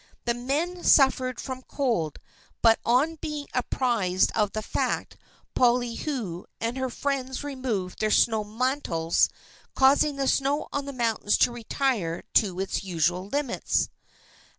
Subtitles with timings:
[0.25, 2.17] The men suffered from cold
[2.63, 5.15] but on being apprised of the fact
[5.55, 9.29] Poliahu and her friends removed their snow mantles,
[9.75, 13.89] causing the snow on the mountains to retire to its usual limits.